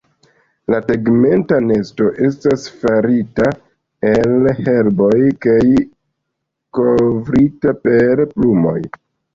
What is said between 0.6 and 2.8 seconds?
La tegmenta nesto estas